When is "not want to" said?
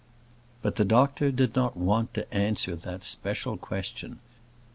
1.55-2.33